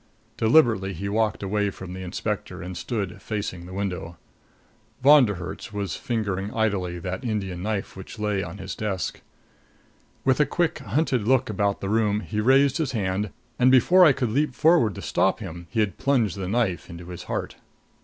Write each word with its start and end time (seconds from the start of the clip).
Deliberately 0.35 0.93
he 0.93 1.07
walked 1.07 1.43
away 1.43 1.69
from 1.69 1.93
the 1.93 2.01
inspector, 2.01 2.59
and 2.59 2.75
stood 2.75 3.21
facing 3.21 3.67
the 3.67 3.71
window. 3.73 4.17
Von 5.03 5.25
der 5.27 5.35
Herts 5.35 5.71
was 5.71 5.95
fingering 5.95 6.51
idly 6.55 6.97
that 6.97 7.23
Indian 7.23 7.61
knife 7.61 7.95
which 7.95 8.17
lay 8.17 8.41
on 8.41 8.57
his 8.57 8.73
desk. 8.73 9.21
With 10.25 10.39
a 10.39 10.47
quick 10.47 10.79
hunted 10.79 11.27
look 11.27 11.51
about 11.51 11.81
the 11.81 11.87
room, 11.89 12.21
he 12.21 12.41
raised 12.41 12.77
his 12.79 12.93
hand; 12.93 13.29
and 13.59 13.69
before 13.71 14.03
I 14.03 14.11
could 14.11 14.31
leap 14.31 14.55
forward 14.55 14.95
to 14.95 15.03
stop 15.03 15.39
him 15.39 15.67
he 15.69 15.81
had 15.81 15.99
plunged 15.99 16.35
the 16.35 16.47
knife 16.47 16.89
into 16.89 17.09
his 17.09 17.25
heart. 17.29 17.57